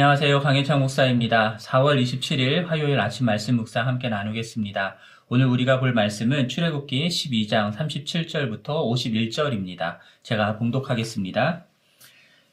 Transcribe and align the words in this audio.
안녕하세요. 0.00 0.40
강현창 0.40 0.80
목사입니다. 0.80 1.58
4월 1.60 2.02
27일 2.02 2.64
화요일 2.64 2.98
아침 3.00 3.26
말씀 3.26 3.56
묵상 3.56 3.86
함께 3.86 4.08
나누겠습니다. 4.08 4.96
오늘 5.28 5.44
우리가 5.44 5.78
볼 5.78 5.92
말씀은 5.92 6.48
출애굽기 6.48 7.08
12장 7.08 7.70
37절부터 7.70 8.64
51절입니다. 8.64 9.98
제가 10.22 10.56
봉독하겠습니다. 10.56 11.66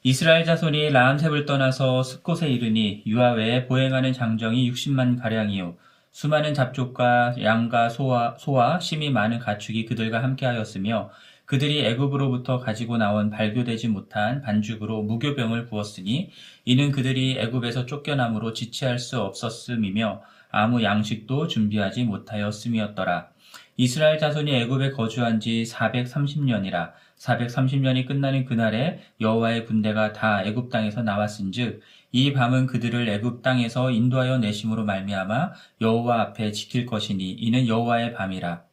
이스라엘 0.02 0.44
자손이 0.44 0.90
라암셉을 0.90 1.46
떠나서 1.46 2.02
숲곳에 2.02 2.50
이르니 2.50 3.04
유아 3.06 3.32
외에 3.32 3.64
보행하는 3.64 4.12
장정이 4.12 4.70
60만 4.70 5.18
가량이요 5.18 5.78
수많은 6.12 6.52
잡족과 6.52 7.36
양과 7.42 7.88
소와, 7.88 8.36
소와 8.38 8.78
심이 8.78 9.08
많은 9.08 9.38
가축이 9.38 9.86
그들과 9.86 10.22
함께하였으며 10.22 11.10
그들이 11.48 11.82
애굽으로부터 11.86 12.58
가지고 12.58 12.98
나온 12.98 13.30
발교되지 13.30 13.88
못한 13.88 14.42
반죽으로 14.42 15.02
무교병을 15.04 15.64
부었으니 15.64 16.28
이는 16.66 16.92
그들이 16.92 17.38
애굽에서 17.38 17.86
쫓겨남으로 17.86 18.52
지체할 18.52 18.98
수 18.98 19.18
없었음이며 19.22 20.20
아무 20.50 20.82
양식도 20.82 21.48
준비하지 21.48 22.04
못하였음이었더라. 22.04 23.30
이스라엘 23.78 24.18
자손이 24.18 24.54
애굽에 24.54 24.90
거주한 24.90 25.40
지 25.40 25.64
430년이라 25.66 26.92
430년이 27.16 28.06
끝나는 28.06 28.44
그날에 28.44 29.00
여호와의 29.18 29.64
군대가 29.64 30.12
다 30.12 30.44
애굽 30.44 30.68
땅에서 30.68 31.02
나왔은즉 31.02 31.80
이 32.12 32.32
밤은 32.34 32.66
그들을 32.66 33.08
애굽 33.08 33.40
땅에서 33.40 33.90
인도하여 33.90 34.36
내심으로 34.36 34.84
말미암아 34.84 35.52
여호와 35.80 36.20
앞에 36.20 36.52
지킬 36.52 36.84
것이니 36.84 37.30
이는 37.30 37.66
여호와의 37.66 38.12
밤이라 38.12 38.67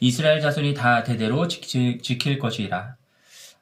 이스라엘 0.00 0.40
자손이 0.40 0.74
다 0.74 1.02
대대로 1.02 1.46
지킬 1.48 2.38
것이라. 2.38 2.96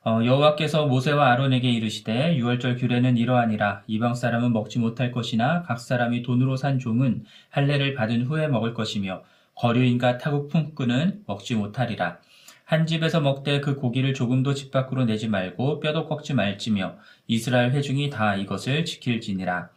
어, 0.05 0.21
여호와께서 0.25 0.87
모세와 0.87 1.31
아론에게 1.33 1.71
이르시되 1.71 2.37
유월절 2.37 2.77
규례는 2.77 3.17
이러하니라. 3.17 3.85
이방 3.87 4.15
사람은 4.15 4.53
먹지 4.53 4.81
못할 4.81 5.13
것이나 5.13 5.63
각 5.63 5.79
사람이 5.79 6.23
돈으로 6.23 6.57
산 6.57 6.79
종은 6.81 7.25
할례를 7.51 7.95
받은 7.95 8.25
후에 8.27 8.49
먹을 8.49 8.75
것이며 8.75 9.23
거류인과 9.55 10.19
타국 10.19 10.49
품꾼은 10.49 11.23
먹지 11.27 11.55
못하리라. 11.55 12.19
한 12.65 12.87
집에서 12.87 13.21
먹되 13.21 13.61
그 13.61 13.77
고기를 13.77 14.15
조금도 14.15 14.55
집 14.55 14.71
밖으로 14.71 15.05
내지 15.05 15.29
말고 15.29 15.79
뼈도 15.81 16.07
꺾지 16.07 16.35
말지며 16.35 16.97
이스라엘 17.29 17.71
회중이 17.73 18.09
다 18.11 18.35
이것을 18.35 18.85
지킬지니라 18.85 19.69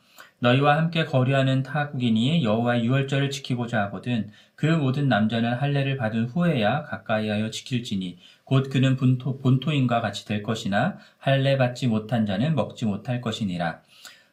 너희와 0.45 0.77
함께 0.77 1.05
거류하는 1.05 1.63
타국인이 1.63 2.43
여호와의 2.43 2.85
유월절을 2.85 3.31
지키고자 3.31 3.81
하거든 3.85 4.29
그 4.53 4.67
모든 4.67 5.07
남자는 5.07 5.55
할례를 5.55 5.97
받은 5.97 6.25
후에야 6.25 6.83
가까이하여 6.83 7.49
지킬지니 7.49 8.19
곧 8.43 8.69
그는 8.69 8.95
본토, 8.95 9.39
본토인과 9.39 10.01
같이 10.01 10.23
될 10.27 10.43
것이나 10.43 10.97
할례 11.17 11.57
받지 11.57 11.87
못한 11.87 12.27
자는 12.27 12.53
먹지 12.53 12.85
못할 12.85 13.21
것이니라. 13.21 13.81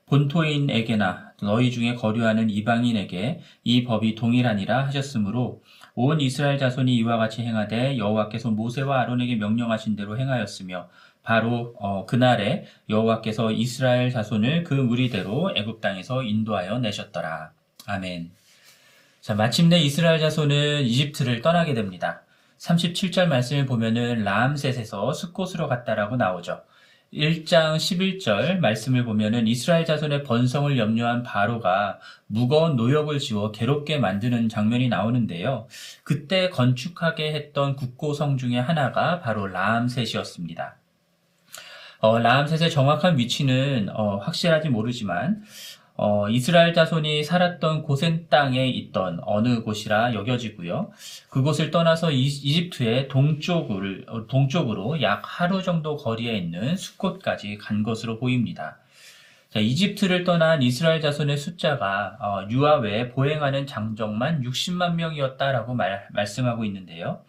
본토인에게나 0.04 1.32
너희 1.42 1.70
중에 1.70 1.94
거류하는 1.94 2.50
이방인에게 2.50 3.40
이 3.64 3.84
법이 3.84 4.14
동일하니라 4.14 4.84
하셨으므로 4.88 5.62
온 5.94 6.20
이스라엘 6.20 6.58
자손이 6.58 6.94
이와 6.96 7.16
같이 7.16 7.40
행하되 7.40 7.96
여호와께서 7.96 8.50
모세와 8.50 9.00
아론에게 9.00 9.36
명령하신 9.36 9.96
대로 9.96 10.18
행하였으며 10.18 10.90
바로 11.22 11.74
어, 11.78 12.04
그날에 12.06 12.64
여호와께서 12.88 13.52
이스라엘 13.52 14.10
자손을 14.10 14.64
그 14.64 14.74
무리대로 14.74 15.52
애굽 15.56 15.80
땅에서 15.80 16.22
인도하여 16.22 16.78
내셨더라. 16.78 17.52
아멘. 17.86 18.30
자, 19.20 19.34
마침내 19.34 19.78
이스라엘 19.78 20.18
자손은 20.18 20.82
이집트를 20.82 21.42
떠나게 21.42 21.74
됩니다. 21.74 22.22
37절 22.58 23.26
말씀을 23.26 23.66
보면은 23.66 24.24
라암셋에서 24.24 25.12
숲곳으로 25.12 25.68
갔다라고 25.68 26.16
나오죠. 26.16 26.62
1장 27.12 27.76
11절 27.76 28.58
말씀을 28.58 29.04
보면은 29.04 29.46
이스라엘 29.46 29.84
자손의 29.84 30.22
번성을 30.22 30.78
염려한 30.78 31.22
바로가 31.24 32.00
무거운 32.26 32.76
노역을 32.76 33.18
지워 33.18 33.52
괴롭게 33.52 33.98
만드는 33.98 34.48
장면이 34.48 34.88
나오는데요. 34.88 35.66
그때 36.04 36.48
건축하게 36.48 37.34
했던 37.34 37.76
국고성 37.76 38.38
중에 38.38 38.58
하나가 38.58 39.20
바로 39.20 39.46
라암셋이었습니다. 39.46 40.81
어, 42.02 42.18
라암셋의 42.18 42.72
정확한 42.72 43.16
위치는 43.16 43.88
어, 43.94 44.16
확실하지 44.16 44.70
모르지만 44.70 45.44
어, 45.94 46.28
이스라엘 46.28 46.74
자손이 46.74 47.22
살았던 47.22 47.82
고센 47.82 48.26
땅에 48.28 48.66
있던 48.66 49.20
어느 49.22 49.62
곳이라 49.62 50.12
여겨지고요. 50.14 50.90
그곳을 51.30 51.70
떠나서 51.70 52.10
이, 52.10 52.28
집트의 52.28 53.06
동쪽을, 53.06 54.06
어, 54.08 54.26
동쪽으로 54.26 55.00
약 55.00 55.22
하루 55.24 55.62
정도 55.62 55.96
거리에 55.96 56.36
있는 56.36 56.76
숲곳까지 56.76 57.58
간 57.58 57.84
것으로 57.84 58.18
보입니다. 58.18 58.78
자, 59.50 59.60
이집트를 59.60 60.24
떠난 60.24 60.60
이스라엘 60.60 61.00
자손의 61.00 61.36
숫자가 61.36 62.16
어, 62.20 62.48
유아 62.50 62.78
외에 62.78 63.10
보행하는 63.10 63.68
장정만 63.68 64.42
60만 64.42 64.96
명이었다라고 64.96 65.74
말, 65.74 66.08
말씀하고 66.10 66.64
있는데요. 66.64 67.20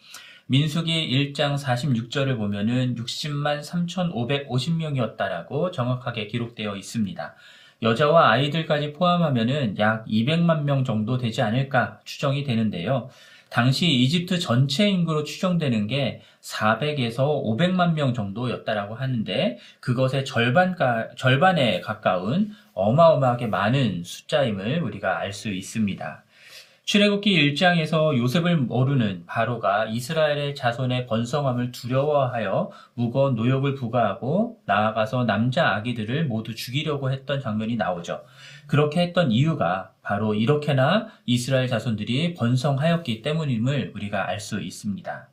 민수기 0.48 1.34
1장 1.34 1.58
46절을 1.58 2.38
보면은 2.38 2.96
60만 2.96 3.64
3,550명이었다라고 3.64 5.72
정확하게 5.72 6.28
기록되어 6.28 6.76
있습니다. 6.76 7.36
여자와 7.82 8.32
아이들까지 8.32 8.94
포함하면은 8.94 9.78
약 9.80 10.06
200만 10.06 10.64
명 10.64 10.84
정도 10.84 11.18
되지 11.18 11.42
않을까 11.42 12.00
추정이 12.04 12.44
되는데요. 12.44 13.10
당시 13.50 13.88
이집트 13.88 14.40
전체 14.40 14.90
인구로 14.90 15.24
추정되는 15.24 15.88
게 15.88 16.22
400에서 16.42 17.44
500만 17.44 17.94
명 17.94 18.14
정도였다라고 18.14 18.96
하는데 18.96 19.58
그것의 19.80 20.26
절반가, 20.26 21.10
절반에 21.16 21.80
가까운 21.82 22.52
어마어마하게 22.74 23.48
많은 23.48 24.04
숫자임을 24.04 24.82
우리가 24.82 25.20
알 25.20 25.34
수 25.34 25.50
있습니다. 25.50 26.23
출애굽기 26.86 27.54
1장에서 27.54 28.18
요셉을 28.18 28.58
모르는 28.58 29.24
바로가 29.26 29.86
이스라엘의 29.86 30.54
자손의 30.54 31.08
번성함을 31.08 31.72
두려워하여 31.72 32.72
무거운 32.94 33.36
노역을 33.36 33.76
부과하고 33.76 34.60
나아가서 34.66 35.24
남자 35.24 35.76
아기들을 35.76 36.26
모두 36.26 36.54
죽이려고 36.54 37.10
했던 37.10 37.40
장면이 37.40 37.78
나오죠. 37.78 38.26
그렇게 38.68 39.02
했던 39.02 39.32
이유가 39.32 39.94
바로 40.02 40.34
이렇게나 40.34 41.08
이스라엘 41.26 41.70
자손들이 41.70 42.34
번성하였기 42.34 43.22
때문임을 43.22 43.94
우리가 43.96 44.28
알 44.28 44.42
수 44.42 44.60
있습니다. 44.60 45.33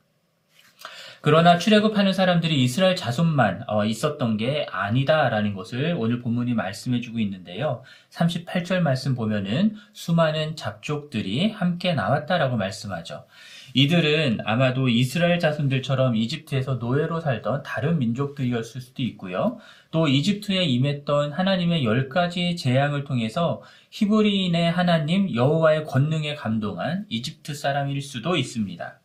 그러나 1.22 1.58
출애굽하는 1.58 2.14
사람들이 2.14 2.62
이스라엘 2.64 2.96
자손만 2.96 3.64
어, 3.66 3.84
있었던 3.84 4.38
게 4.38 4.66
아니다라는 4.70 5.52
것을 5.52 5.94
오늘 5.98 6.20
본문이 6.20 6.54
말씀해주고 6.54 7.18
있는데요. 7.18 7.82
38절 8.08 8.80
말씀 8.80 9.14
보면은 9.14 9.76
수많은 9.92 10.56
잡족들이 10.56 11.50
함께 11.50 11.92
나왔다라고 11.92 12.56
말씀하죠. 12.56 13.26
이들은 13.74 14.38
아마도 14.46 14.88
이스라엘 14.88 15.38
자손들처럼 15.38 16.16
이집트에서 16.16 16.76
노예로 16.76 17.20
살던 17.20 17.64
다른 17.64 17.98
민족들이었을 17.98 18.80
수도 18.80 19.02
있고요. 19.02 19.58
또 19.90 20.08
이집트에 20.08 20.64
임했던 20.64 21.32
하나님의 21.32 21.84
열 21.84 22.08
가지 22.08 22.56
재앙을 22.56 23.04
통해서 23.04 23.62
히브리인의 23.90 24.70
하나님 24.72 25.34
여호와의 25.34 25.84
권능에 25.84 26.34
감동한 26.34 27.04
이집트 27.10 27.54
사람일 27.54 28.00
수도 28.00 28.36
있습니다. 28.36 29.00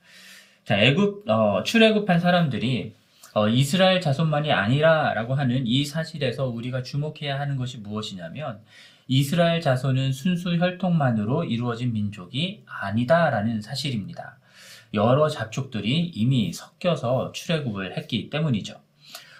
자, 0.66 0.80
애굽, 0.80 1.30
어, 1.30 1.62
출애굽한 1.62 2.20
사람들이 2.20 2.96
어, 3.36 3.48
이스라엘 3.48 4.02
자손만이 4.02 4.52
아니라라고 4.52 5.36
하는 5.36 5.68
이 5.68 5.86
사실에서 5.86 6.48
우리가 6.48 6.81
주목해야 6.81 7.40
하는 7.40 7.56
것이 7.56 7.78
무엇이냐면 7.78 8.59
이스라엘 9.08 9.62
자손은 9.62 10.12
순수 10.12 10.58
혈통만으로 10.58 11.44
이루어진 11.44 11.94
민족이 11.94 12.64
아니다라는 12.66 13.62
사실입니다. 13.62 14.40
여러 14.96 15.30
잡족들이 15.30 16.00
이미 16.16 16.52
섞여서 16.52 17.32
출애굽을 17.34 17.96
했기 17.96 18.32
때문이죠. 18.32 18.82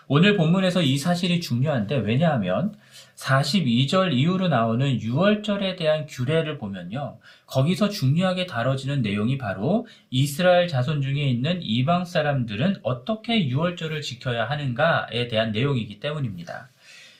오늘 0.07 0.38
본문에서 0.38 0.83
이 0.83 1.00
사실이 1.00 1.42
중요한데 1.42 1.95
왜냐하면 1.98 2.75
42절 3.15 4.13
이후로 4.13 4.50
나오는 4.50 5.00
6월절에 5.00 5.77
대한 5.77 6.06
규례를 6.06 6.57
보면요. 6.57 7.17
거기서 7.45 7.89
중요하게 7.89 8.45
다뤄지는 8.45 9.01
내용이 9.01 9.38
바로 9.38 9.88
이스라엘 10.09 10.67
자손 10.67 11.01
중에 11.01 11.23
있는 11.23 11.59
이방 11.62 12.06
사람들은 12.06 12.77
어떻게 12.83 13.47
6월절을 13.47 14.01
지켜야 14.01 14.45
하는가에 14.45 15.27
대한 15.29 15.51
내용이기 15.51 16.00
때문입니다. 16.00 16.69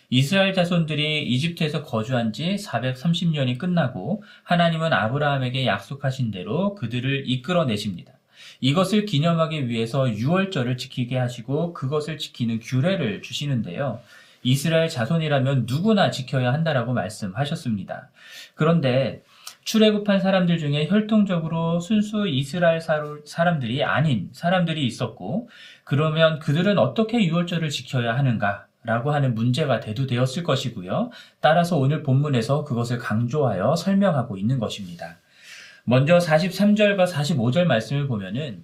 이스라엘 0.10 0.54
자손들이 0.54 1.24
이집트에서 1.24 1.84
거주한 1.84 2.32
지 2.32 2.56
430년이 2.56 3.58
끝나고 3.58 4.24
하나님은 4.44 4.94
아브라함에게 4.94 5.66
약속하신 5.66 6.32
대로 6.32 6.76
그들을 6.76 7.24
이끌어내십니다. 7.28 8.14
이것을 8.62 9.06
기념하기 9.06 9.68
위해서 9.68 10.04
6월절을 10.04 10.78
지키게 10.78 11.18
하시고 11.18 11.74
그것을 11.74 12.18
지키는 12.18 12.60
규례를 12.60 13.22
주시는데요. 13.22 14.00
이스라엘 14.46 14.88
자손이라면 14.90 15.66
누구나 15.68 16.12
지켜야 16.12 16.54
한다라고 16.54 16.94
말씀하셨습니다. 16.94 18.10
그런데 18.54 19.24
출애굽한 19.64 20.20
사람들 20.20 20.60
중에 20.60 20.88
혈통적으로 20.88 21.80
순수 21.80 22.28
이스라엘 22.28 22.80
사람들이 22.80 23.84
아닌 23.84 24.30
사람들이 24.32 24.86
있었고 24.86 25.50
그러면 25.84 26.38
그들은 26.38 26.78
어떻게 26.78 27.26
유월절을 27.26 27.70
지켜야 27.70 28.16
하는가? 28.16 28.68
라고 28.84 29.12
하는 29.12 29.34
문제가 29.34 29.80
대두되었을 29.80 30.44
것이고요. 30.44 31.10
따라서 31.40 31.76
오늘 31.76 32.04
본문에서 32.04 32.66
그것을 32.66 33.00
강조하여 33.00 33.76
설명하고 33.76 34.38
있는 34.38 34.60
것입니다. 34.60 35.18
먼저 35.86 36.20
43절과 36.20 37.12
45절 37.12 37.64
말씀을 37.64 38.06
보면은 38.06 38.64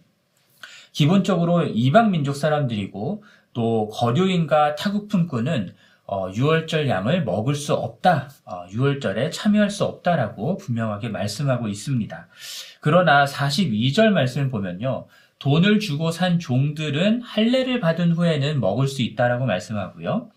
기본적으로 0.91 1.63
이방 1.63 2.11
민족 2.11 2.35
사람들이고 2.35 3.23
또 3.53 3.89
거류인과 3.89 4.75
타국품꾼은 4.75 5.73
어, 6.05 6.29
6월절 6.31 6.87
양을 6.87 7.23
먹을 7.23 7.55
수 7.55 7.73
없다. 7.73 8.29
어, 8.43 8.65
6월절에 8.67 9.31
참여할 9.31 9.69
수 9.69 9.85
없다라고 9.85 10.57
분명하게 10.57 11.07
말씀하고 11.09 11.69
있습니다. 11.69 12.27
그러나 12.81 13.25
42절 13.25 14.09
말씀을 14.09 14.49
보면요. 14.49 15.07
돈을 15.39 15.79
주고 15.79 16.11
산 16.11 16.37
종들은 16.37 17.21
할례를 17.21 17.79
받은 17.79 18.11
후에는 18.11 18.59
먹을 18.59 18.87
수 18.87 19.01
있다라고 19.01 19.45
말씀하고요. 19.45 20.29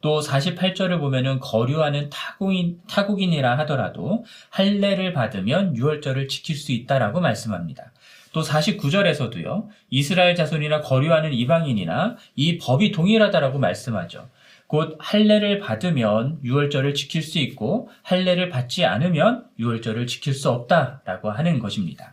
또 0.00 0.20
48절을 0.20 1.00
보면은 1.00 1.40
거류하는 1.40 2.10
타국인, 2.10 2.80
타국인이라 2.88 3.58
하더라도 3.58 4.24
할례를 4.50 5.12
받으면 5.12 5.74
6월절을 5.74 6.28
지킬 6.28 6.54
수 6.54 6.70
있다라고 6.70 7.20
말씀합니다. 7.20 7.90
또 8.36 8.42
49절에서도요. 8.42 9.68
이스라엘 9.88 10.34
자손이나 10.34 10.82
거류하는 10.82 11.32
이방인이나 11.32 12.16
이 12.34 12.58
법이 12.58 12.92
동일하다라고 12.92 13.58
말씀하죠. 13.58 14.28
곧 14.66 14.98
할례를 15.00 15.58
받으면 15.58 16.40
유월절을 16.44 16.92
지킬 16.92 17.22
수 17.22 17.38
있고 17.38 17.88
할례를 18.02 18.50
받지 18.50 18.84
않으면 18.84 19.46
유월절을 19.58 20.06
지킬 20.06 20.34
수 20.34 20.50
없다라고 20.50 21.30
하는 21.30 21.58
것입니다. 21.58 22.12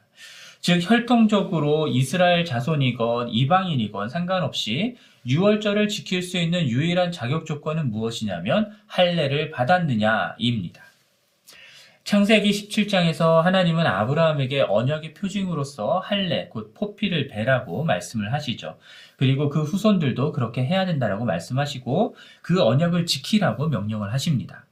즉 0.61 0.79
혈통적으로 0.89 1.89
이스라엘 1.89 2.45
자손이건 2.45 3.27
이방인이건 3.27 4.07
상관없이 4.07 4.95
유월절을 5.27 5.89
지킬 5.89 6.21
수 6.21 6.37
있는 6.37 6.69
유일한 6.69 7.11
자격 7.11 7.45
조건은 7.45 7.91
무엇이냐면 7.91 8.71
할례를 8.87 9.51
받았느냐입니다. 9.51 10.81
창세기 12.03 12.51
17장에서 12.51 13.41
하나님은 13.41 13.87
아브라함에게 13.87 14.65
언약의 14.67 15.13
표징으로서 15.13 15.99
할례, 15.99 16.49
곧 16.49 16.73
포피를 16.73 17.29
베라고 17.29 17.85
말씀을 17.85 18.33
하시죠. 18.33 18.77
그리고 19.15 19.47
그 19.47 19.63
후손들도 19.63 20.33
그렇게 20.33 20.65
해야 20.65 20.85
된다라고 20.85 21.23
말씀하시고 21.23 22.17
그 22.41 22.61
언약을 22.61 23.05
지키라고 23.05 23.69
명령을 23.69 24.11
하십니다. 24.11 24.65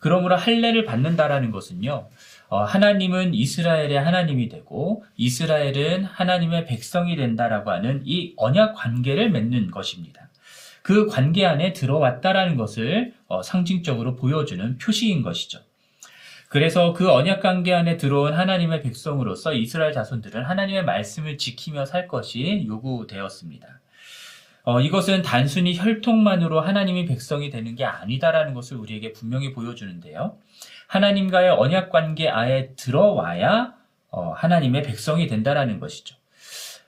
그러므로 0.00 0.34
할례를 0.34 0.84
받는다라는 0.84 1.52
것은요. 1.52 2.08
어, 2.48 2.64
하나님은 2.64 3.32
이스라엘의 3.32 3.94
하나님이 4.00 4.48
되고 4.48 5.04
이스라엘은 5.16 6.04
하나님의 6.04 6.66
백성이 6.66 7.14
된다라고 7.14 7.70
하는 7.70 8.02
이 8.04 8.34
언약 8.36 8.74
관계를 8.74 9.30
맺는 9.30 9.70
것입니다. 9.70 10.28
그 10.82 11.06
관계 11.06 11.46
안에 11.46 11.74
들어왔다라는 11.74 12.56
것을 12.56 13.14
어, 13.28 13.40
상징적으로 13.40 14.16
보여주는 14.16 14.78
표시인 14.78 15.22
것이죠. 15.22 15.60
그래서 16.52 16.92
그 16.92 17.10
언약 17.10 17.40
관계 17.40 17.72
안에 17.72 17.96
들어온 17.96 18.34
하나님의 18.34 18.82
백성으로서 18.82 19.54
이스라엘 19.54 19.94
자손들은 19.94 20.44
하나님의 20.44 20.84
말씀을 20.84 21.38
지키며 21.38 21.86
살 21.86 22.06
것이 22.06 22.66
요구되었습니다. 22.68 23.80
어, 24.64 24.78
이것은 24.82 25.22
단순히 25.22 25.74
혈통만으로 25.78 26.60
하나님이 26.60 27.06
백성이 27.06 27.48
되는 27.48 27.74
게 27.74 27.86
아니다라는 27.86 28.52
것을 28.52 28.76
우리에게 28.76 29.14
분명히 29.14 29.54
보여주는데요. 29.54 30.36
하나님과의 30.88 31.52
언약 31.52 31.88
관계 31.88 32.28
아에 32.28 32.74
들어와야 32.76 33.72
어, 34.10 34.32
하나님의 34.32 34.82
백성이 34.82 35.28
된다라는 35.28 35.80
것이죠. 35.80 36.16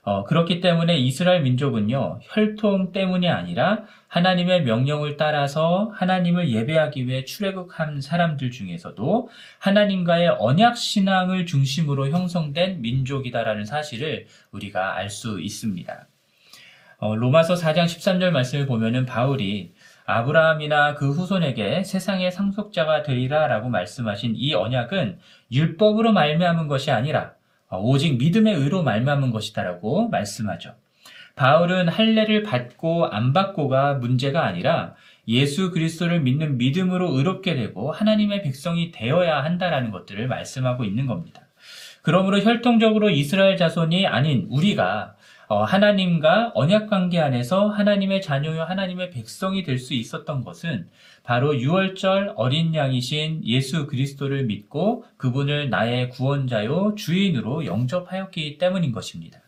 어, 0.04 0.24
그렇기 0.24 0.60
때문에 0.60 0.98
이스라엘 0.98 1.40
민족은요, 1.42 2.20
혈통 2.22 2.92
때문이 2.92 3.26
아니라 3.28 3.84
하나님의 4.08 4.64
명령을 4.64 5.16
따라서 5.16 5.90
하나님을 5.94 6.50
예배하기 6.50 7.06
위해 7.08 7.24
출애굽한 7.24 8.02
사람들 8.02 8.50
중에서도 8.50 9.30
하나님과의 9.58 10.36
언약 10.38 10.76
신앙을 10.76 11.46
중심으로 11.46 12.10
형성된 12.10 12.82
민족이다라는 12.82 13.64
사실을 13.64 14.26
우리가 14.52 14.96
알 14.96 15.08
수 15.08 15.40
있습니다. 15.40 16.06
어, 16.98 17.16
로마서 17.16 17.54
4장 17.54 17.84
13절 17.84 18.30
말씀을 18.30 18.66
보면은 18.66 19.06
바울이 19.06 19.72
아브라함이나 20.06 20.94
그 20.94 21.12
후손에게 21.12 21.82
세상의 21.82 22.30
상속자가 22.30 23.02
되리라라고 23.02 23.70
말씀하신 23.70 24.34
이 24.36 24.52
언약은 24.54 25.18
율법으로 25.50 26.12
말미암은 26.12 26.68
것이 26.68 26.90
아니라 26.90 27.32
어, 27.32 27.43
오직 27.78 28.18
믿음의 28.18 28.54
의로 28.54 28.82
말미암은 28.82 29.30
것이다라고 29.30 30.08
말씀하죠. 30.08 30.74
바울은 31.36 31.88
할례를 31.88 32.42
받고 32.42 33.06
안 33.06 33.32
받고가 33.32 33.94
문제가 33.94 34.44
아니라 34.44 34.94
예수 35.26 35.70
그리스도를 35.70 36.20
믿는 36.20 36.58
믿음으로 36.58 37.16
의롭게 37.16 37.54
되고 37.54 37.90
하나님의 37.90 38.42
백성이 38.42 38.92
되어야 38.92 39.42
한다라는 39.42 39.90
것들을 39.90 40.28
말씀하고 40.28 40.84
있는 40.84 41.06
겁니다. 41.06 41.42
그러므로 42.02 42.38
혈통적으로 42.38 43.10
이스라엘 43.10 43.56
자손이 43.56 44.06
아닌 44.06 44.46
우리가 44.50 45.13
어, 45.13 45.13
하나님과 45.48 46.52
언약 46.54 46.88
관계 46.88 47.20
안에서 47.20 47.68
하나님의 47.68 48.22
자녀요 48.22 48.62
하나님의 48.62 49.10
백성이 49.10 49.62
될 49.62 49.78
수 49.78 49.92
있었던 49.94 50.42
것은 50.44 50.88
바로 51.22 51.58
유월절 51.58 52.32
어린 52.36 52.74
양이신 52.74 53.42
예수 53.44 53.86
그리스도를 53.86 54.44
믿고 54.44 55.04
그분을 55.16 55.68
나의 55.70 56.10
구원자요 56.10 56.94
주인으로 56.96 57.66
영접하였기 57.66 58.58
때문인 58.58 58.92
것입니다. 58.92 59.40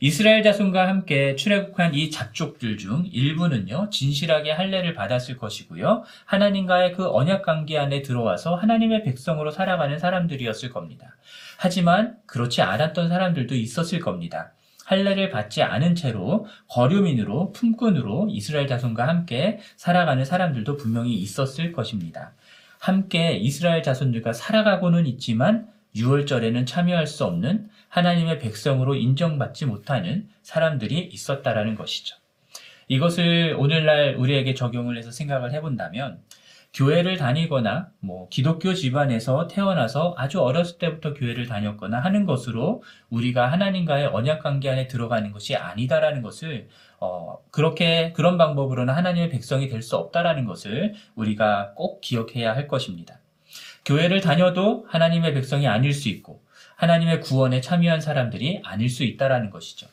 이스라엘 0.00 0.42
자손과 0.42 0.88
함께 0.88 1.36
출애굽한 1.36 1.94
이 1.94 2.10
잡족들 2.10 2.76
중 2.76 3.06
일부는요 3.12 3.88
진실하게 3.90 4.50
할례를 4.50 4.94
받았을 4.94 5.36
것이고요 5.36 6.02
하나님과의 6.24 6.92
그 6.94 7.08
언약 7.08 7.42
관계 7.42 7.78
안에 7.78 8.02
들어와서 8.02 8.56
하나님의 8.56 9.04
백성으로 9.04 9.52
살아가는 9.52 9.98
사람들이었을 9.98 10.70
겁니다. 10.70 11.16
하지만 11.56 12.16
그렇지 12.26 12.62
않았던 12.62 13.08
사람들도 13.08 13.54
있었을 13.54 14.00
겁니다. 14.00 14.52
할례를 14.84 15.30
받지 15.30 15.62
않은 15.62 15.94
채로 15.94 16.46
거류민으로 16.68 17.52
품꾼으로 17.52 18.28
이스라엘 18.30 18.66
자손과 18.66 19.06
함께 19.06 19.58
살아가는 19.76 20.24
사람들도 20.24 20.76
분명히 20.76 21.14
있었을 21.14 21.72
것입니다. 21.72 22.32
함께 22.78 23.36
이스라엘 23.36 23.82
자손들과 23.82 24.32
살아가고는 24.32 25.06
있지만 25.06 25.68
6월절에는 25.94 26.66
참여할 26.66 27.06
수 27.06 27.24
없는 27.24 27.68
하나님의 27.88 28.38
백성으로 28.38 28.94
인정받지 28.94 29.66
못하는 29.66 30.28
사람들이 30.42 30.98
있었다라는 31.12 31.74
것이죠. 31.74 32.16
이것을 32.88 33.54
오늘날 33.58 34.16
우리에게 34.16 34.54
적용을 34.54 34.96
해서 34.98 35.10
생각을 35.10 35.52
해본다면 35.52 36.18
교회를 36.74 37.18
다니거나 37.18 37.88
뭐 38.00 38.28
기독교 38.30 38.72
집안에서 38.72 39.46
태어나서 39.46 40.14
아주 40.16 40.40
어렸을 40.40 40.78
때부터 40.78 41.12
교회를 41.12 41.46
다녔거나 41.46 42.00
하는 42.00 42.24
것으로 42.24 42.82
우리가 43.10 43.52
하나님과의 43.52 44.06
언약 44.06 44.42
관계 44.42 44.70
안에 44.70 44.88
들어가는 44.88 45.32
것이 45.32 45.54
아니다라는 45.54 46.22
것을 46.22 46.68
어 46.98 47.38
그렇게 47.50 48.12
그런 48.12 48.38
방법으로는 48.38 48.94
하나님의 48.94 49.28
백성이 49.28 49.68
될 49.68 49.82
수 49.82 49.96
없다라는 49.96 50.44
것을 50.46 50.94
우리가 51.16 51.72
꼭 51.74 52.00
기억해야 52.00 52.54
할 52.54 52.68
것입니다. 52.68 53.18
교회를 53.84 54.20
다녀도 54.20 54.86
하나님의 54.88 55.34
백성이 55.34 55.66
아닐 55.66 55.92
수 55.92 56.08
있고 56.08 56.40
하나님의 56.76 57.20
구원에 57.20 57.60
참여한 57.60 58.00
사람들이 58.00 58.62
아닐 58.64 58.88
수 58.88 59.02
있다라는 59.04 59.50
것이죠. 59.50 59.88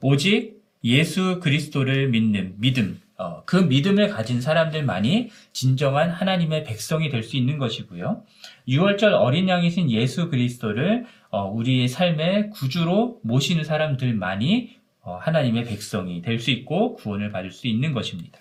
오직 0.00 0.62
예수 0.84 1.40
그리스도를 1.40 2.08
믿는 2.08 2.54
믿음, 2.58 3.00
어, 3.22 3.44
그 3.46 3.54
믿음을 3.56 4.08
가진 4.08 4.40
사람들만이 4.40 5.30
진정한 5.52 6.10
하나님의 6.10 6.64
백성이 6.64 7.08
될 7.08 7.22
수 7.22 7.36
있는 7.36 7.56
것이고요. 7.58 8.24
6월절 8.66 9.12
어린 9.12 9.48
양이신 9.48 9.92
예수 9.92 10.28
그리스도를 10.28 11.06
어, 11.30 11.48
우리의 11.48 11.86
삶의 11.86 12.50
구주로 12.50 13.20
모시는 13.22 13.62
사람들만이 13.62 14.76
어, 15.02 15.18
하나님의 15.22 15.64
백성이 15.64 16.20
될 16.20 16.40
수 16.40 16.50
있고 16.50 16.96
구원을 16.96 17.30
받을 17.30 17.52
수 17.52 17.68
있는 17.68 17.92
것입니다. 17.92 18.40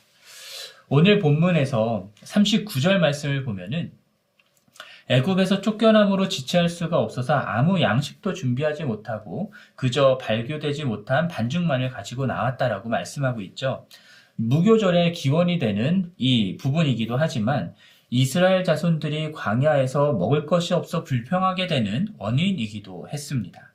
오늘 0.89 1.19
본문에서 1.19 2.09
39절 2.23 2.97
말씀을 2.97 3.43
보면은 3.43 3.91
애굽에서 5.09 5.61
쫓겨남으로 5.61 6.27
지체할 6.27 6.69
수가 6.69 6.97
없어서 6.97 7.35
아무 7.35 7.81
양식도 7.81 8.33
준비하지 8.33 8.85
못하고 8.85 9.53
그저 9.75 10.17
발교되지 10.17 10.85
못한 10.85 11.27
반죽만을 11.27 11.89
가지고 11.89 12.25
나왔다라고 12.25 12.89
말씀하고 12.89 13.41
있죠. 13.41 13.85
무교절의 14.47 15.13
기원이 15.13 15.59
되는 15.59 16.11
이 16.17 16.57
부분이기도 16.57 17.15
하지만 17.17 17.73
이스라엘 18.09 18.63
자손들이 18.63 19.31
광야에서 19.31 20.13
먹을 20.13 20.45
것이 20.45 20.73
없어 20.73 21.03
불평하게 21.03 21.67
되는 21.67 22.07
원인이기도 22.17 23.07
했습니다. 23.09 23.73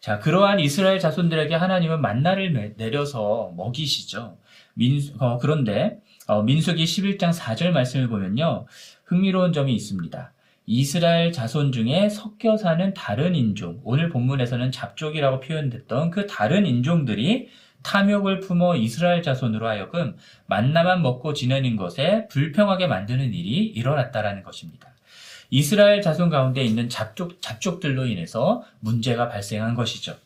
자, 0.00 0.20
그러한 0.20 0.60
이스라엘 0.60 1.00
자손들에게 1.00 1.54
하나님은 1.54 2.00
만나를 2.00 2.74
내려서 2.76 3.52
먹이시죠. 3.56 4.38
민, 4.74 5.00
어, 5.18 5.38
그런데 5.38 5.98
어, 6.28 6.42
민수기 6.42 6.84
11장 6.84 7.32
4절 7.32 7.70
말씀을 7.70 8.08
보면요. 8.08 8.66
흥미로운 9.04 9.52
점이 9.52 9.74
있습니다. 9.74 10.32
이스라엘 10.66 11.32
자손 11.32 11.72
중에 11.72 12.08
섞여 12.08 12.56
사는 12.56 12.92
다른 12.92 13.34
인종, 13.34 13.80
오늘 13.84 14.08
본문에서는 14.08 14.72
잡족이라고 14.72 15.40
표현됐던 15.40 16.10
그 16.10 16.26
다른 16.26 16.66
인종들이 16.66 17.48
탐욕을 17.86 18.40
품어 18.40 18.74
이스라엘 18.74 19.22
자손으로 19.22 19.68
하여금 19.68 20.16
만나만 20.46 21.02
먹고 21.02 21.34
지내는 21.34 21.76
것에 21.76 22.26
불평하게 22.28 22.88
만드는 22.88 23.32
일이 23.32 23.64
일어났다라는 23.64 24.42
것입니다. 24.42 24.88
이스라엘 25.50 26.02
자손 26.02 26.28
가운데 26.28 26.64
있는 26.64 26.88
잡족, 26.88 27.40
잡족들로 27.40 28.06
인해서 28.06 28.64
문제가 28.80 29.28
발생한 29.28 29.76
것이죠. 29.76 30.16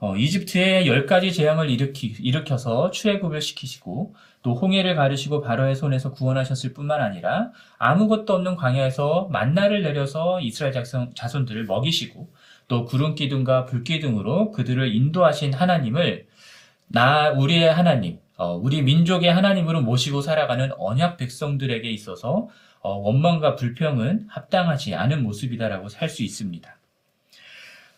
어, 0.00 0.14
이집트에 0.14 0.86
열 0.86 1.06
가지 1.06 1.32
재앙을 1.32 1.70
일으키, 1.70 2.14
일으켜서 2.20 2.90
출애굽을 2.90 3.40
시키시고 3.40 4.14
또 4.42 4.54
홍해를 4.54 4.94
가르시고 4.94 5.40
바로의 5.40 5.74
손에서 5.74 6.12
구원하셨을 6.12 6.74
뿐만 6.74 7.00
아니라 7.00 7.50
아무것도 7.78 8.34
없는 8.34 8.56
광야에서 8.56 9.28
만나를 9.32 9.82
내려서 9.82 10.40
이스라엘 10.40 10.72
자손, 10.72 11.14
자손들을 11.14 11.64
먹이시고 11.64 12.30
또 12.68 12.84
구름 12.84 13.14
기둥과 13.14 13.64
불 13.64 13.82
기둥으로 13.82 14.52
그들을 14.52 14.94
인도하신 14.94 15.54
하나님을 15.54 16.28
나 16.88 17.30
우리의 17.30 17.72
하나님, 17.72 18.18
어, 18.36 18.54
우리 18.56 18.82
민족의 18.82 19.32
하나님으로 19.32 19.82
모시고 19.82 20.20
살아가는 20.20 20.70
언약 20.78 21.16
백성들에게 21.18 21.88
있어서 21.90 22.48
어, 22.80 22.94
원망과 22.94 23.56
불평은 23.56 24.26
합당하지 24.28 24.94
않은 24.94 25.22
모습이다라고 25.22 25.88
살수 25.88 26.22
있습니다. 26.22 26.78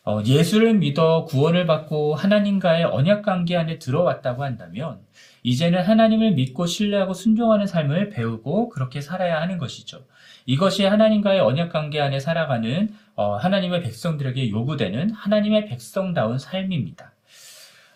어, 0.05 0.23
예수를 0.25 0.75
믿어 0.75 1.25
구원을 1.27 1.67
받고 1.67 2.15
하나님과의 2.15 2.85
언약 2.85 3.23
관계 3.23 3.57
안에 3.57 3.79
들어왔다고 3.79 4.43
한다면 4.43 5.01
이제는 5.43 5.83
하나님을 5.83 6.33
믿고 6.33 6.67
신뢰하고 6.67 7.15
순종하는 7.15 7.67
삶을 7.67 8.09
배우고 8.11 8.71
그렇게 8.71 9.01
살아야 9.01 9.41
하는 9.41 9.59
것이죠. 9.59 10.05
이것이 10.47 10.85
하나님과의 10.85 11.41
언약 11.41 11.71
관계 11.71 12.01
안에 12.01 12.19
살아가는 12.19 12.89
어, 13.15 13.37
하나님의 13.37 13.83
백성들에게 13.83 14.51
요구되는 14.51 15.11
하나님의 15.11 15.67
백성다운 15.67 16.39
삶입니다. 16.39 17.13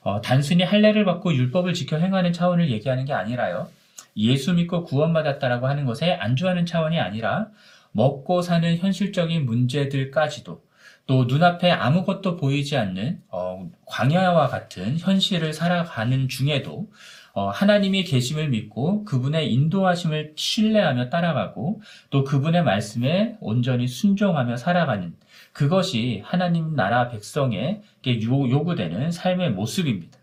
어, 0.04 0.20
단순히 0.20 0.62
할례를 0.62 1.04
받고 1.04 1.34
율법을 1.34 1.72
지켜 1.72 1.98
행하는 1.98 2.32
차원을 2.32 2.70
얘기하는 2.70 3.06
게 3.06 3.14
아니라요. 3.14 3.68
예수 4.16 4.52
믿고 4.52 4.84
구원받았다라고 4.84 5.66
하는 5.66 5.86
것에 5.86 6.12
안주하는 6.12 6.66
차원이 6.66 7.00
아니라 7.00 7.48
먹고 7.92 8.42
사는 8.42 8.76
현실적인 8.76 9.46
문제들까지도 9.46 10.62
또 11.06 11.24
눈앞에 11.24 11.70
아무것도 11.70 12.36
보이지 12.36 12.76
않는 12.76 13.22
어, 13.28 13.70
광야와 13.86 14.48
같은 14.48 14.98
현실을 14.98 15.52
살아가는 15.52 16.28
중에도 16.28 16.88
어, 17.34 17.48
하나님이 17.50 18.04
계심을 18.04 18.48
믿고 18.48 19.04
그분의 19.04 19.52
인도하심을 19.52 20.34
신뢰하며 20.36 21.10
따라가고 21.10 21.82
또 22.10 22.22
그분의 22.22 22.62
말씀에 22.62 23.36
온전히 23.40 23.88
순종하며 23.88 24.56
살아가는 24.56 25.14
그것이 25.52 26.22
하나님 26.24 26.76
나라 26.76 27.08
백성에게 27.08 28.22
요구되는 28.22 29.10
삶의 29.10 29.50
모습입니다. 29.50 30.16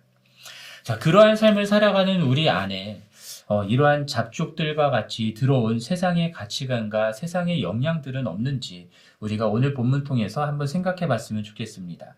자, 0.84 0.98
그러한 1.00 1.36
삶을 1.36 1.66
살아가는 1.66 2.22
우리 2.22 2.50
안에 2.50 3.02
어, 3.48 3.66
이러한 3.66 4.08
잡족들과 4.08 4.90
같이 4.90 5.34
들어온 5.34 5.82
세상의 5.82 6.32
가치관과 6.32 7.12
세상의 7.12 7.62
영향들은 7.62 8.26
없는지 8.26 8.90
우리가 9.20 9.48
오늘 9.48 9.74
본문 9.74 10.06
통해서 10.06 10.46
한번 10.46 10.68
생각해 10.68 11.10
봤으면 11.10 11.44
좋겠습니다. 11.44 12.16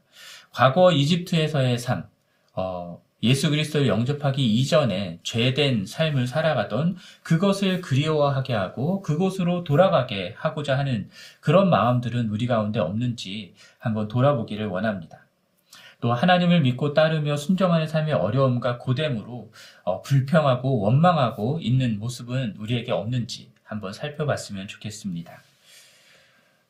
과거 0.51 0.91
이집트에서의 0.91 1.79
삶, 1.79 2.03
어, 2.53 3.01
예수 3.23 3.49
그리스도를 3.49 3.87
영접하기 3.87 4.45
이전에 4.45 5.19
죄된 5.23 5.85
삶을 5.85 6.27
살아가던 6.27 6.97
그것을 7.23 7.79
그리워하게 7.79 8.53
하고 8.53 9.01
그곳으로 9.01 9.63
돌아가게 9.63 10.35
하고자 10.37 10.77
하는 10.77 11.09
그런 11.39 11.69
마음들은 11.69 12.29
우리 12.29 12.47
가운데 12.47 12.79
없는지 12.79 13.53
한번 13.79 14.09
돌아보기를 14.09 14.67
원합니다. 14.67 15.23
또 16.01 16.11
하나님을 16.11 16.59
믿고 16.61 16.93
따르며 16.93 17.37
순종하는 17.37 17.87
삶의 17.87 18.13
어려움과 18.13 18.77
고됨으로 18.77 19.53
어, 19.83 20.01
불평하고 20.01 20.81
원망하고 20.81 21.59
있는 21.61 21.97
모습은 21.97 22.57
우리에게 22.59 22.91
없는지 22.91 23.53
한번 23.63 23.93
살펴봤으면 23.93 24.67
좋겠습니다. 24.67 25.41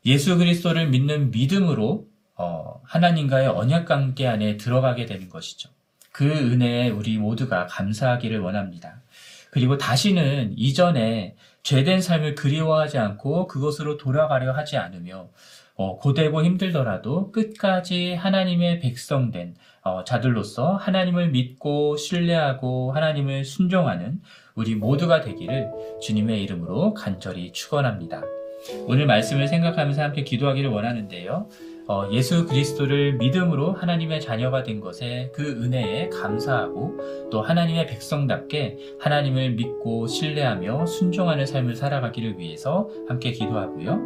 예수 0.06 0.38
그리스도를 0.38 0.88
믿는 0.90 1.32
믿음으로 1.32 2.08
어, 2.36 2.80
하나님과의 2.84 3.48
언약 3.48 3.86
관계 3.86 4.28
안에 4.28 4.58
들어가게 4.58 5.08
되는 5.08 5.30
것이죠. 5.30 5.70
그 6.14 6.26
은혜에 6.26 6.92
우리 6.92 7.18
모두가 7.18 7.66
감사하기를 7.66 8.40
원합니다. 8.40 9.02
그리고 9.50 9.78
다시는 9.78 10.54
이전에 10.56 11.36
죄된 11.64 12.02
삶을 12.02 12.36
그리워하지 12.36 12.98
않고 13.00 13.48
그것으로 13.48 13.98
돌아가려 13.98 14.54
하지 14.54 14.78
않으며 14.78 15.30
어, 15.76 15.98
고되고 15.98 16.44
힘들더라도 16.44 17.32
끝까지 17.32 18.14
하나님의 18.14 18.80
백성된 18.80 19.56
어, 19.82 20.04
자들로서 20.04 20.76
하나님을 20.76 21.32
믿고 21.32 21.98
신뢰하고 21.98 22.92
하나님을 22.92 23.44
순종하는 23.44 24.22
우리 24.54 24.76
모두가 24.76 25.22
되기를 25.22 25.72
주님의 26.02 26.44
이름으로 26.44 26.94
간절히 26.94 27.52
축원합니다. 27.52 28.22
오늘 28.86 29.08
말씀을 29.08 29.48
생각하면서 29.48 30.02
함께 30.02 30.24
기도하기를 30.24 30.70
원하는데요. 30.70 31.50
어, 31.88 32.08
예수 32.12 32.46
그리스도를 32.46 33.18
믿음으로 33.18 33.74
하나님의 33.74 34.22
자녀가 34.22 34.64
된 34.64 34.80
것에 34.80 35.32
그 35.34 35.44
은혜에 35.44 36.10
감사하고 36.10 37.30
또 37.30 37.42
하나님의 37.42 37.88
백성답게 37.88 38.78
하나님을 39.00 39.52
믿고 39.52 40.08
신뢰하며 40.08 40.86
순종하는 40.86 41.46
삶을 41.46 41.76
살아가기를 41.76 42.40
위해서 42.40 42.90
함께 43.08 43.32
기도하고요. 43.32 44.00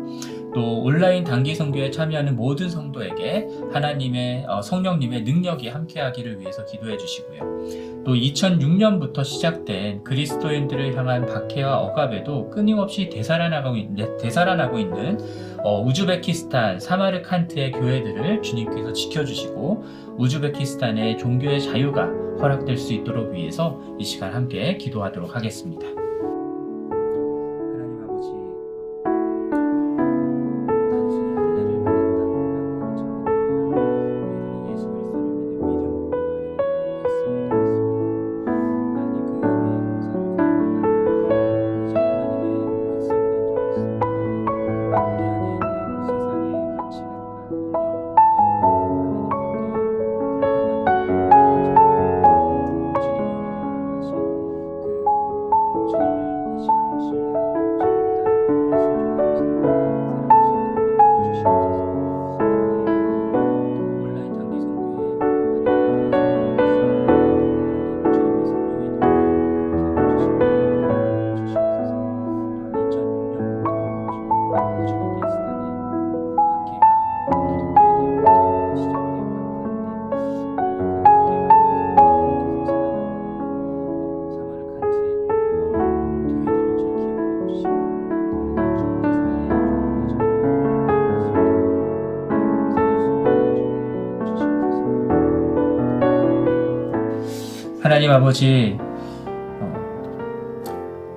또 0.58 0.82
온라인 0.82 1.24
단기 1.24 1.54
성교에 1.54 1.92
참여하는 1.92 2.36
모든 2.36 2.68
성도에게 2.68 3.48
하나님의 3.74 4.48
어, 4.48 4.60
성령님의 4.60 5.22
능력이 5.22 5.68
함께하기를 5.68 6.40
위해서 6.40 6.66
기도해 6.66 6.98
주시고요. 6.98 8.04
또 8.04 8.16
2006년부터 8.16 9.24
시작된 9.24 10.04
그리스도인들을 10.04 10.98
향한 10.98 11.28
박해와 11.28 11.78
억압에도 11.82 12.50
끊임없이 12.50 13.08
되살아나고, 13.08 13.76
되살아나고 14.20 14.80
있는 14.80 15.20
어, 15.64 15.84
우즈베키스탄 15.84 16.80
사마르칸트의 16.80 17.74
교회들을 17.74 18.42
주님께서 18.42 18.94
지켜주시고 18.94 19.84
우즈베키스탄의 20.18 21.20
종교의 21.20 21.62
자유가 21.62 22.08
허락될 22.42 22.78
수 22.78 22.94
있도록 22.94 23.32
위해서 23.32 23.80
이 24.00 24.04
시간 24.04 24.34
함께 24.34 24.76
기도하도록 24.78 25.36
하겠습니다. 25.36 26.07
하나님 97.98 98.12
아버지, 98.12 98.77
어, 98.80 99.74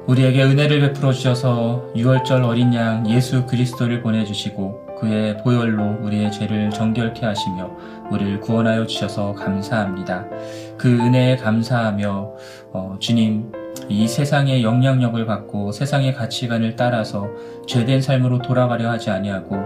우리에게 0.06 0.44
은혜를 0.44 0.80
베풀어 0.80 1.12
주셔서 1.12 1.84
6월절 1.94 2.42
어린 2.42 2.72
양 2.72 3.06
예수 3.06 3.44
그리스도를 3.44 4.00
보내주시고 4.00 4.96
그의 4.98 5.36
보혈로 5.42 5.98
우리의 6.00 6.32
죄를 6.32 6.70
정결케 6.70 7.26
하시며 7.26 7.70
우리를 8.10 8.40
구원하여 8.40 8.86
주셔서 8.86 9.34
감사합니다. 9.34 10.24
그 10.78 10.88
은혜에 10.88 11.36
감사하며 11.36 12.32
어, 12.72 12.96
주님 12.98 13.52
이 13.90 14.08
세상의 14.08 14.62
영향력을 14.62 15.26
받고 15.26 15.72
세상의 15.72 16.14
가치관을 16.14 16.76
따라서 16.76 17.28
죄된 17.66 18.00
삶으로 18.00 18.40
돌아가려 18.40 18.88
하지 18.88 19.10
아니하고 19.10 19.56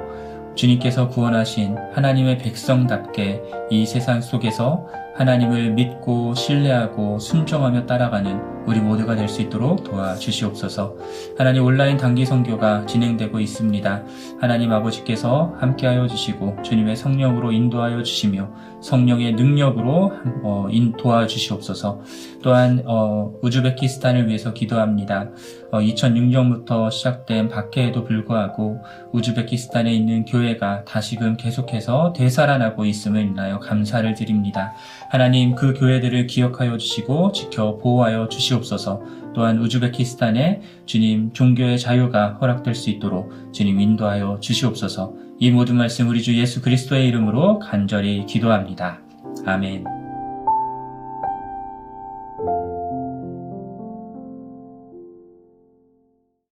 주님께서 0.54 1.08
구원하신 1.08 1.76
하나님의 1.94 2.38
백성답게 2.38 3.42
이 3.70 3.87
세상 3.87 4.20
속에서 4.20 4.87
하나님을 5.16 5.70
믿고 5.73 6.34
신뢰하고 6.34 7.18
순종하며 7.18 7.87
따라가는 7.87 8.53
우리 8.66 8.80
모두가 8.80 9.14
될 9.16 9.28
수 9.35 9.42
있도록 9.42 9.83
도와주시옵소서. 9.83 10.97
하나님 11.37 11.64
온라인 11.64 11.97
단기 11.97 12.25
선교가 12.25 12.87
진행되고 12.87 13.40
있습니다. 13.40 14.04
하나님 14.40 14.71
아버지께서 14.73 15.54
함께하여 15.59 16.06
주시고 16.06 16.62
주님의 16.62 16.94
성령으로 16.97 17.50
인도하여 17.50 18.02
주시며 18.02 18.49
성령의 18.80 19.33
능력으로 19.33 20.12
어, 20.42 20.66
인 20.71 20.92
도와주시옵소서. 20.92 22.02
또한 22.42 22.83
어, 22.87 23.33
우즈베키스탄을 23.42 24.28
위해서 24.28 24.52
기도합니다. 24.52 25.30
어, 25.73 25.80
2006년부터 25.80 26.90
시작된 26.90 27.49
박해에도 27.49 28.04
불구하고 28.04 28.78
우즈베키스탄에 29.12 29.92
있는 29.92 30.25
교회가 30.26 30.85
다시금 30.85 31.37
계속해서 31.37 32.12
되살아나고 32.14 32.85
있음을 32.85 33.23
인하여 33.23 33.59
감사를 33.59 34.14
드립니다. 34.14 34.75
하나님 35.09 35.54
그 35.54 35.73
교회들을 35.75 36.26
기억하여 36.26 36.76
주시고 36.76 37.33
지켜 37.33 37.78
보호하여 37.78 38.28
주시옵소서. 38.54 39.02
또한 39.34 39.58
우즈베키스탄에 39.58 40.61
주님 40.87 41.32
종교의 41.32 41.78
자유가 41.78 42.34
허락될 42.40 42.75
수 42.75 42.90
있도록 42.90 43.52
주님 43.52 43.80
인도하여 43.80 44.38
주시옵소서. 44.40 45.14
이 45.40 45.50
모든 45.50 45.76
말씀 45.76 46.08
우리 46.08 46.23
주 46.23 46.38
예수 46.38 46.62
그리스도의 46.62 47.08
이름으로 47.08 47.58
간절히 47.58 48.25
기도합니다. 48.26 49.00
아멘. 49.44 50.03